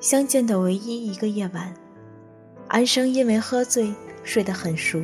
[0.00, 1.74] 相见的唯一一个夜晚，
[2.68, 5.02] 安生因为喝醉睡得很熟。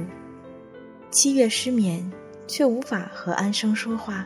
[1.10, 2.12] 七月失眠，
[2.46, 4.24] 却无法和安生说话，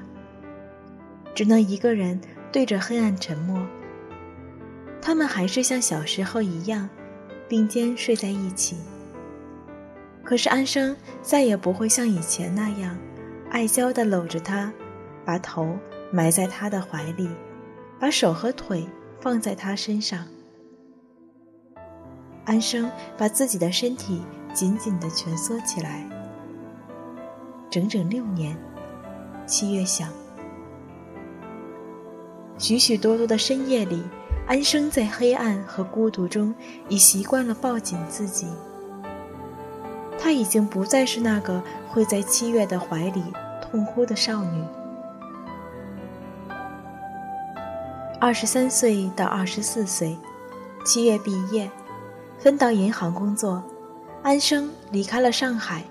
[1.35, 2.21] 只能一个人
[2.53, 3.67] 对着黑暗沉默。
[5.01, 6.87] 他们还是像小时候一样，
[7.49, 8.77] 并肩睡在一起。
[10.23, 12.95] 可是安生再也不会像以前那样，
[13.51, 14.71] 爱娇地搂着他，
[15.25, 15.79] 把头
[16.13, 17.27] 埋在他的怀里，
[17.99, 18.87] 把手和腿
[19.19, 20.27] 放在他身上。
[22.49, 26.05] 安生把自己的身体紧紧地蜷缩起来。
[27.71, 28.57] 整整六年，
[29.47, 30.09] 七月想，
[32.57, 34.03] 许许多多的深夜里。
[34.47, 36.55] 安生在黑暗和孤独中
[36.89, 38.47] 已习惯了抱紧自己。
[40.19, 43.23] 她已经不再是那个会在七月的怀里
[43.61, 44.65] 痛哭的少女。
[48.19, 50.17] 二十三岁到二十四岁，
[50.83, 51.71] 七月毕业，
[52.39, 53.63] 分到银行工作。
[54.23, 55.85] 安生离开了上海，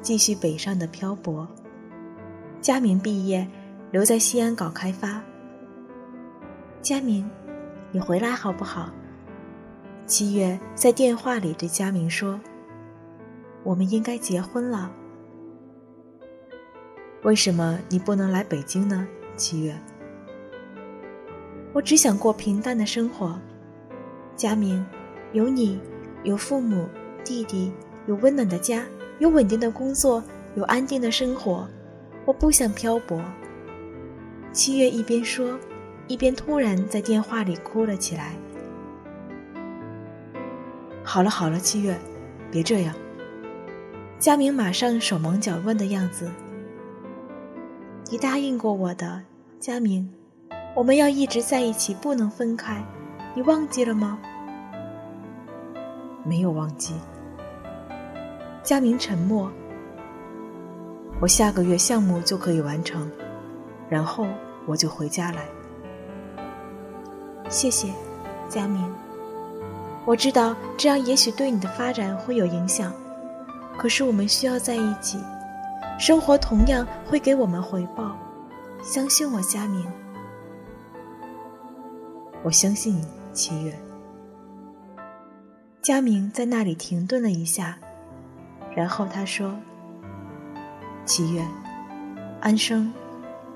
[0.00, 1.46] 继续北上的漂泊。
[2.60, 3.46] 佳明毕业，
[3.90, 5.22] 留在西安搞开发。
[6.80, 7.28] 佳明。
[7.94, 8.88] 你回来好不好？
[10.06, 12.40] 七月在电话里对佳明说
[13.62, 14.90] ：“我们应该结婚了。”
[17.22, 19.06] 为什么你不能来北京呢？
[19.36, 19.78] 七月，
[21.74, 23.38] 我只想过平淡的生活。
[24.34, 24.82] 佳明，
[25.32, 25.78] 有你，
[26.24, 26.88] 有父母、
[27.24, 27.72] 弟弟，
[28.06, 28.84] 有温暖的家，
[29.18, 30.22] 有稳定的工作，
[30.54, 31.68] 有安定的生活。
[32.24, 33.22] 我不想漂泊。
[34.52, 35.58] 七月一边说。
[36.08, 38.34] 一边突然在电话里哭了起来。
[41.02, 41.96] 好了好了，七月，
[42.50, 42.92] 别这样。
[44.18, 46.30] 佳明马上手忙脚乱的样子。
[48.10, 49.22] 你答应过我的，
[49.60, 50.12] 佳明，
[50.74, 52.84] 我们要一直在一起，不能分开。
[53.34, 54.18] 你忘记了吗？
[56.24, 56.94] 没有忘记。
[58.62, 59.50] 佳明沉默。
[61.20, 63.10] 我下个月项目就可以完成，
[63.88, 64.26] 然后
[64.66, 65.44] 我就回家来。
[67.48, 67.92] 谢谢，
[68.48, 68.92] 佳明。
[70.04, 72.92] 我知道这样也许对你的发展会有影响，
[73.78, 75.18] 可是我们需要在一起，
[75.98, 78.16] 生活同样会给我们回报。
[78.82, 79.86] 相信我，佳明。
[82.42, 83.72] 我相信你，七月。
[85.82, 87.76] 佳明在那里停顿了一下，
[88.72, 89.52] 然后他说
[91.04, 91.44] ：“七月，
[92.40, 92.92] 安生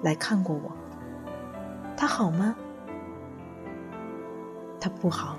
[0.03, 0.73] 来看过我，
[1.97, 2.57] 他好吗？”
[4.81, 5.37] 他不好，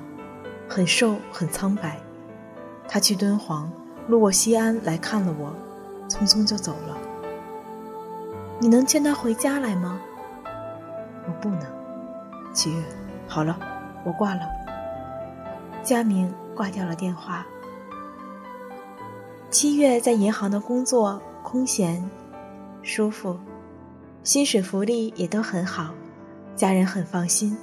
[0.69, 1.99] 很瘦，很苍白。
[2.87, 3.69] 他去敦煌，
[4.07, 5.53] 路过西安来看了我，
[6.07, 6.97] 匆匆就走了。
[8.61, 9.99] 你能劝他回家来吗？
[11.27, 11.61] 我不能。
[12.53, 12.81] 七月，
[13.27, 13.59] 好了，
[14.05, 14.66] 我挂了。
[15.87, 17.47] 佳明挂掉了电话。
[19.49, 22.03] 七月在银行的工作空闲，
[22.81, 23.39] 舒服，
[24.21, 25.93] 薪水福利也都很好，
[26.57, 27.55] 家人很放心。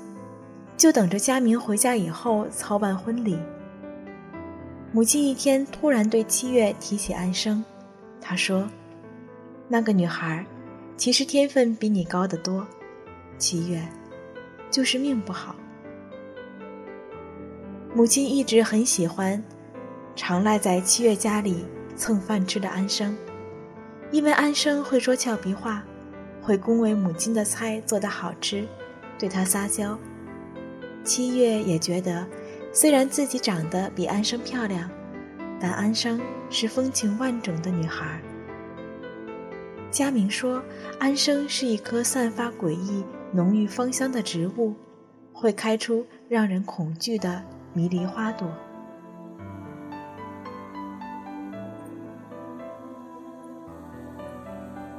[0.75, 3.39] 就等着佳明回家以后操办婚礼。
[4.91, 7.63] 母亲一天突然对七月提起安生，
[8.23, 8.67] 她说
[9.69, 10.47] ：“那个女孩，
[10.97, 12.67] 其实天分比你高得多，
[13.37, 13.87] 七月，
[14.71, 15.55] 就是命不好。”
[17.97, 19.41] 母亲一直很喜欢
[20.17, 23.17] 常赖在七月家里蹭饭吃的安生，
[24.11, 25.85] 因为安生会说俏皮话，
[26.43, 28.67] 会恭维母亲的菜做得好吃，
[29.17, 29.97] 对她撒娇。
[31.05, 32.27] 七月也觉得，
[32.73, 34.91] 虽然自己长得比安生漂亮，
[35.61, 38.21] 但安生是风情万种的女孩。
[39.93, 40.61] 佳明说，
[40.99, 44.75] 安生是一棵散发诡异、浓郁芳香的植物，
[45.33, 47.41] 会开出让人恐惧的
[47.75, 48.49] 迷离花朵。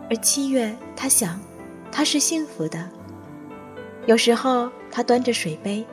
[0.07, 1.39] 而七月，他想，
[1.91, 2.87] 他是幸福的。
[4.05, 5.83] 有时候，他端着水杯。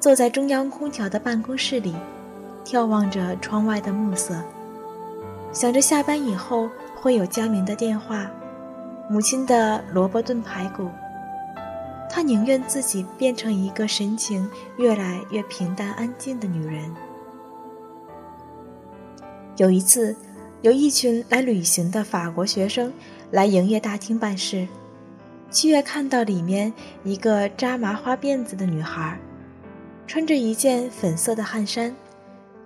[0.00, 1.94] 坐在中央空调的办公室里，
[2.64, 4.34] 眺望着窗外的暮色，
[5.52, 8.28] 想着下班以后会有佳明的电话，
[9.08, 10.90] 母亲的萝卜炖排骨。
[12.14, 16.94] 他宁愿自己变成一个神情越来越平淡安静的女人。
[19.56, 20.14] 有一次，
[20.60, 22.92] 有一群来旅行的法国学生
[23.30, 24.68] 来营业大厅办事，
[25.50, 26.70] 七月看到里面
[27.02, 29.18] 一个扎麻花辫子的女孩。
[30.06, 31.94] 穿着一件粉色的汗衫，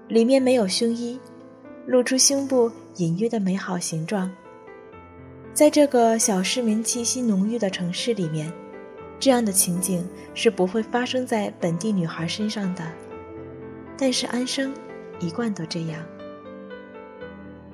[0.08, 1.20] 里面没有胸衣，
[1.86, 4.28] 露出胸部隐约的美好形状。
[5.54, 8.52] 在这个小市民气息浓郁的城市里面，
[9.18, 12.84] 这样的情景是不会发生在本地女孩身上的。
[13.96, 14.74] 但是安生
[15.20, 16.02] 一贯都这样。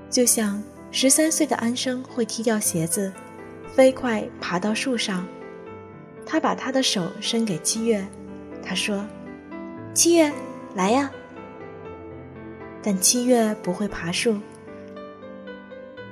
[0.08, 3.12] 就像十三岁的安生会踢掉鞋子，
[3.74, 5.26] 飞快爬到树上。
[6.24, 8.06] 他把他的手伸给七月，
[8.62, 9.04] 他说
[9.92, 10.32] ：“七月，
[10.74, 11.10] 来呀。”
[12.80, 14.38] 但七月不会爬树，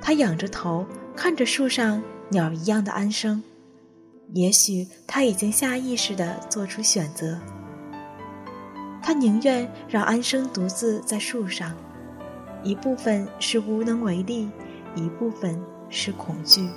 [0.01, 0.85] 他仰着头
[1.15, 3.41] 看着树上鸟一样的安生。
[4.33, 7.37] 也许他已经下意识地做出选择，
[9.01, 11.75] 他宁愿让安生独自在树上，
[12.63, 14.49] 一部分是无能为力，
[14.95, 16.69] 一部分是恐惧，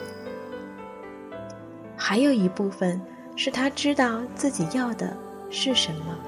[1.96, 3.00] 还有一部分
[3.36, 5.16] 是他知道自己要的
[5.50, 6.18] 是什么。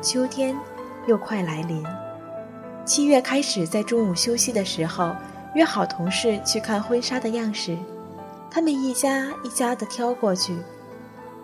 [0.00, 0.56] 秋天。
[1.06, 1.82] 又快来临，
[2.84, 5.16] 七月开始在中午休息的时候
[5.54, 7.78] 约好同事去看婚纱的样式，
[8.50, 10.56] 他们一家一家的挑过去。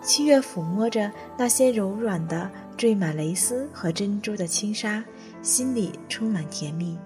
[0.02, 5.02] 七月抚摸着那些柔软的缀满蕾丝和珍珠的轻纱，
[5.40, 6.98] 心里充满甜蜜。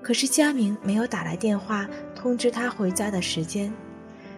[0.00, 3.72] 可是佳明没有打来电话通知他回家的时间，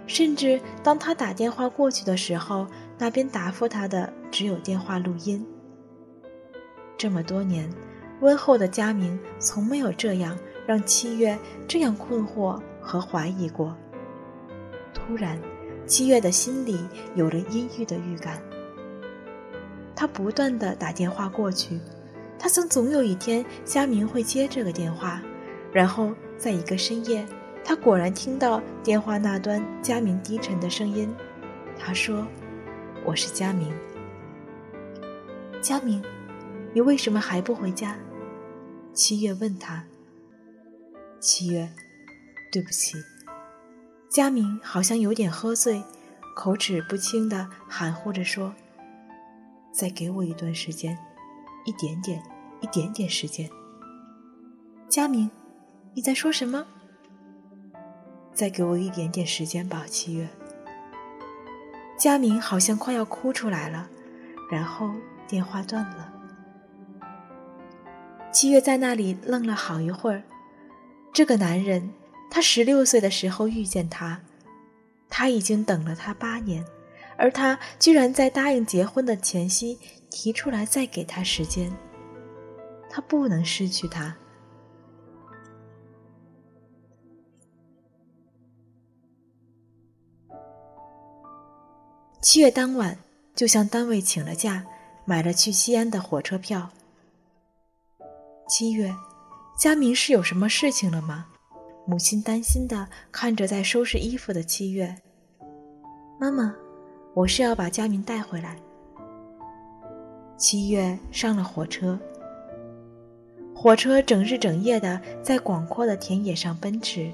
[0.07, 2.67] 甚至当他打电话过去的时候，
[2.99, 5.45] 那边答复他的只有电话录音。
[6.97, 7.71] 这么多年，
[8.21, 11.39] 温厚的佳明从没有这样让七月
[11.69, 13.75] 这样困惑和怀疑过。
[14.93, 15.41] 突然，
[15.87, 16.79] 七月的心里
[17.15, 18.41] 有了阴郁的预感。
[19.97, 21.81] 他不断的打电话过去，
[22.39, 25.23] 他想总有一天佳明会接这个电话。
[25.73, 27.27] 然后，在一个深夜，
[27.65, 31.13] 他果然听到电话那端佳明低沉的声音。
[31.79, 32.27] 他说
[33.05, 33.73] ：“我是佳明。”
[35.61, 36.03] 佳明。
[36.73, 37.97] 你为什么还不回家？
[38.93, 39.85] 七月问他。
[41.21, 41.69] 七月，
[42.55, 42.97] 对不起。
[44.09, 45.83] 佳明好像有点喝醉，
[46.37, 48.55] 口齿不清的含糊着说
[49.75, 50.97] ：“再给我一段时间，
[51.65, 52.23] 一点点，
[52.61, 53.51] 一点点时间。”
[54.89, 55.29] 佳明，
[55.95, 56.65] 你在说什么？
[58.33, 60.29] 再给我一点点时间吧，七月。
[61.99, 63.89] 佳明好像快要哭出来了，
[64.49, 64.93] 然后
[65.27, 66.13] 电话断了。
[68.33, 70.23] 七月在那里愣了好一会儿。
[71.13, 71.91] 这个男人，
[72.35, 74.21] 他十六岁的时候遇见他，
[75.09, 76.65] 他已经等了他八年，
[77.17, 79.79] 而他居然在答应结婚的前夕
[80.11, 81.73] 提出来再给他时间。
[82.91, 84.17] 他不能失去他。
[92.21, 92.99] 七月当晚，
[93.37, 94.67] 就向单位请了假，
[95.05, 96.71] 买了去西安的火车票。
[98.49, 98.93] 七月，
[99.57, 101.29] 佳明是有什么事情了吗？
[101.87, 104.97] 母亲担心的看着在收拾衣服的七月。
[106.19, 106.55] 妈妈，
[107.13, 108.57] 我是要把佳明带回来。
[110.39, 111.99] 七月上了火车，
[113.55, 117.13] 火车整日整夜的在广阔的田野上奔驰。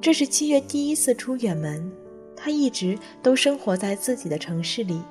[0.00, 1.92] 这是七月第一次出远门，
[2.34, 5.02] 他一直都生活在自己的城市里，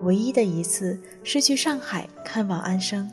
[0.00, 3.10] 唯一的一次是去上海看望安生。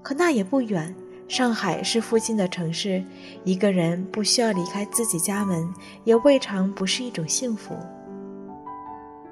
[0.00, 0.94] 可那也不远，
[1.32, 3.02] 上海是附近的城市，
[3.42, 5.66] 一个人不需要离开自己家门，
[6.04, 7.74] 也未尝不是一种幸福。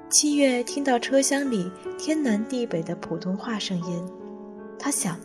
[0.09, 4.03] 七月听到车厢里天南地北的普通话声音，
[4.79, 5.15] 他想，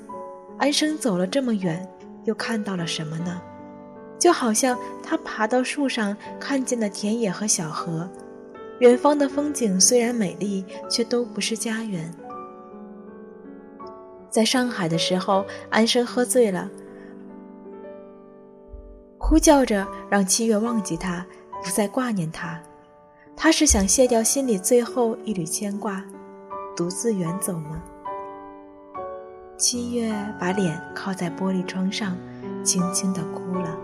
[0.58, 1.88] 安生走了这么远，
[2.24, 3.40] 又看到了什么呢？
[4.18, 8.06] 就好像他爬到树上看见的田野和小河，
[8.80, 12.12] 远方的风景虽然美丽，却都不是家园。
[14.30, 16.68] 在上海的时候，安生喝醉了，
[19.16, 21.24] 哭叫着让七月忘记他，
[21.64, 22.60] 不再挂念他。
[23.34, 26.04] 他是想卸掉心里最后一缕牵挂，
[26.76, 27.82] 独自远走吗？
[29.56, 32.16] 七月把脸靠在玻璃窗上，
[32.62, 33.78] 轻轻的哭了。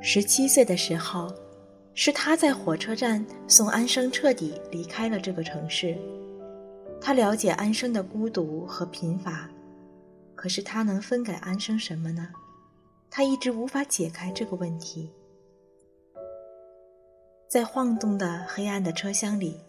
[0.00, 1.32] 十七岁的时候。
[2.02, 5.94] 是他在火车站送安生彻底离开了这个城市。
[6.98, 9.46] 他了解安生的孤独和贫乏，
[10.34, 12.30] 可是他能分给安生什么呢？
[13.10, 15.12] 他一直无法解开这个问题。
[17.50, 19.60] 在晃动的黑暗的车厢里，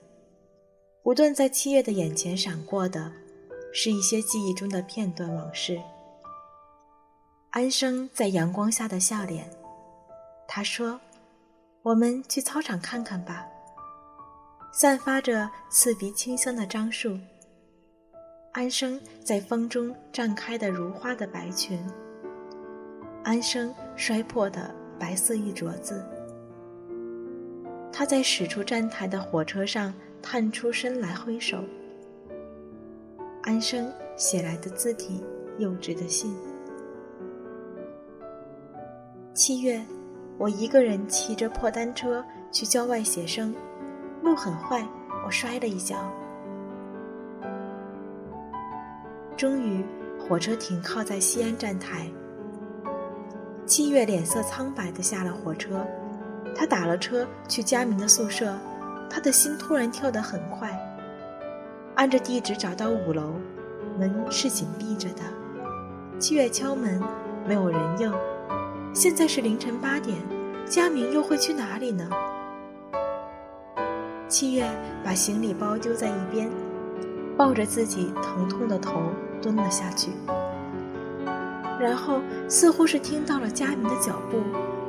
[1.04, 3.12] 不断在七月的眼前闪过的，
[3.74, 5.78] 是一些记忆中的片段往事。
[7.50, 9.52] 安生在阳光下的笑脸，
[10.48, 10.98] 他说。
[11.84, 13.48] 我们去操场看看吧。
[14.72, 17.18] 散发着刺鼻清香的樟树，
[18.54, 21.78] 安生在风中绽开的如花的白裙，
[23.24, 26.06] 安生摔破的白色玉镯子，
[27.92, 31.64] 他在驶出站台的火车上探出身来挥手。
[33.44, 35.22] 安生写来的字体，
[35.58, 36.34] 幼稚的信。
[39.34, 39.84] 七月，
[40.42, 43.54] 我一个人骑着破单车去郊外写生，
[44.24, 44.84] 路很坏，
[45.24, 45.96] 我摔了一跤。
[49.38, 49.86] 终于，
[50.18, 52.08] 火车停靠在西安站台。
[53.68, 55.86] 七月脸色苍白的下了火车，
[56.56, 58.58] 他打了车去佳明的宿舍，
[59.12, 60.76] 他的心突然跳得很快。
[61.94, 63.36] 按着地址找到五楼，
[64.00, 65.22] 门是紧闭着的。
[66.18, 67.00] 七月敲门，
[67.48, 68.12] 没有人应。
[68.94, 70.18] 现在是凌晨八点，
[70.72, 72.10] 佳明又会去哪里呢？
[74.30, 74.66] 七月
[75.04, 76.50] 把行李包丢在一边，
[77.38, 79.02] 抱着自己疼痛的头
[79.42, 80.12] 蹲了下去。
[81.78, 84.42] 然后似乎是听到了佳明的脚步，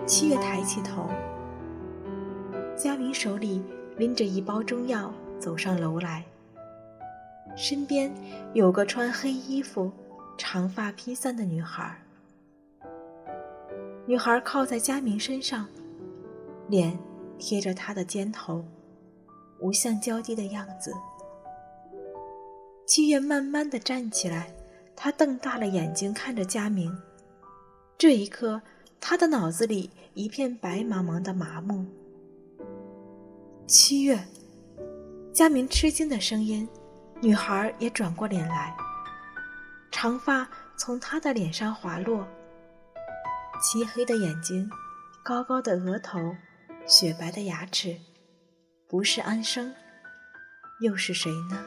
[0.06, 1.10] 七月抬起头，
[2.76, 3.60] 佳明手里
[3.96, 6.22] 拎着一包中药走上楼来。
[7.56, 8.14] 身边
[8.52, 9.90] 有个穿黑衣服、
[10.38, 11.98] 长发披散的女孩。
[14.04, 15.66] 女孩靠在佳明身上，
[16.68, 16.98] 脸
[17.38, 18.64] 贴着他的肩头，
[19.60, 20.92] 无相交低的样子。
[22.84, 24.52] 七月慢慢的站起来，
[24.96, 26.92] 他瞪大了眼睛看着佳明。
[27.96, 28.60] 这一刻，
[29.00, 31.86] 他的脑子里一片白茫茫的麻木。
[33.68, 34.18] 七月，
[35.32, 36.68] 佳明吃惊的声音。
[37.20, 38.76] 女孩也转过脸来，
[39.92, 42.26] 长发从她的脸上滑落，
[43.62, 44.68] 漆黑的眼睛，
[45.22, 46.34] 高高的额头，
[46.84, 47.96] 雪白的牙齿，
[48.88, 49.72] 不是安生，
[50.80, 51.64] 又是谁呢？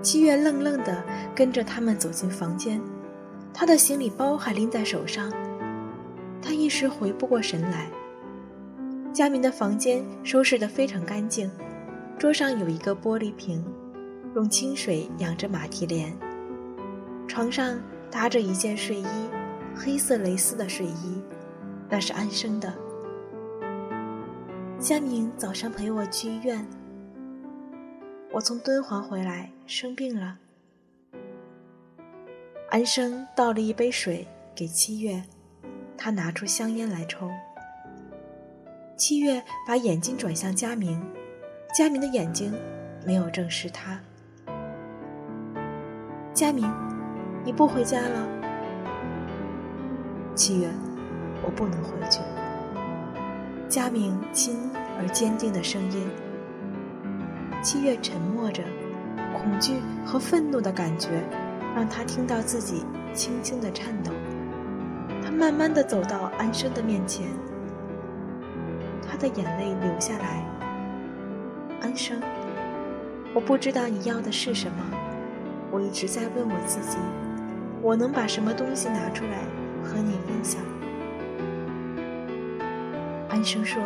[0.00, 1.04] 七月愣愣的
[1.34, 2.80] 跟着他们走进房间。
[3.52, 5.28] 他的行李包还拎在手上，
[6.40, 7.90] 他一时回不过神来。
[9.12, 11.50] 佳明的房间收拾得非常干净，
[12.18, 13.64] 桌上有一个玻璃瓶，
[14.34, 16.16] 用清水养着马蹄莲。
[17.26, 19.06] 床上搭着一件睡衣，
[19.74, 21.20] 黑色蕾丝的睡衣，
[21.88, 22.72] 那是安生的。
[24.78, 26.64] 佳明早上陪我去医院，
[28.32, 30.38] 我从敦煌回来生病了。
[32.70, 35.22] 安生倒了一杯水给七月，
[35.98, 37.28] 他拿出香烟来抽。
[39.00, 41.00] 七月把眼睛转向佳明，
[41.74, 42.52] 佳明的眼睛
[43.06, 43.98] 没有正视他。
[46.34, 46.70] 佳明，
[47.42, 48.28] 你不回家了？
[50.34, 50.68] 七月，
[51.42, 52.20] 我不能回去。
[53.70, 56.06] 佳明轻而坚定的声音。
[57.62, 58.62] 七月沉默着，
[59.32, 61.08] 恐惧和愤怒的感觉。
[61.74, 64.12] 让他听到自己轻轻的颤抖。
[65.24, 67.28] 他慢慢的走到安生的面前，
[69.20, 70.44] 的眼泪流下来。
[71.80, 72.20] 安生，
[73.34, 74.84] 我不知道你要的是什么，
[75.70, 76.98] 我一直在问我自己，
[77.80, 79.44] 我能把什么东西拿出来
[79.84, 80.60] 和你分享？
[83.28, 83.80] 安生说：“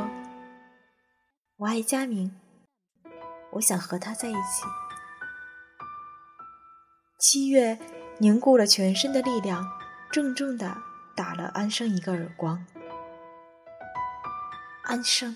[1.59, 2.35] 我爱佳明，
[3.53, 4.65] 我想和他在一起。”
[7.21, 7.79] 七月
[8.19, 9.65] 凝固了全身的力量，
[10.11, 10.77] 重重的
[11.15, 12.67] 打了安生一个耳光。
[14.85, 15.35] 安生。